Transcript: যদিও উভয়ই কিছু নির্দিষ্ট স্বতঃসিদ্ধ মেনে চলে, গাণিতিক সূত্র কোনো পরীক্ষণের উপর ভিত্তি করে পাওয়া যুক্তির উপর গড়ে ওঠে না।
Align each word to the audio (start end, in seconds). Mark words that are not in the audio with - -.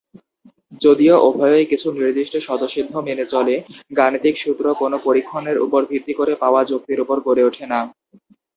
যদিও 0.81 1.15
উভয়ই 1.27 1.65
কিছু 1.71 1.87
নির্দিষ্ট 1.97 2.33
স্বতঃসিদ্ধ 2.37 2.93
মেনে 3.07 3.25
চলে, 3.33 3.55
গাণিতিক 3.97 4.35
সূত্র 4.37 4.65
কোনো 4.81 4.97
পরীক্ষণের 5.07 5.57
উপর 5.65 5.81
ভিত্তি 5.91 6.13
করে 6.19 6.33
পাওয়া 6.43 6.61
যুক্তির 6.69 7.03
উপর 7.03 7.17
গড়ে 7.27 7.43
ওঠে 7.45 7.65
না। 7.71 7.79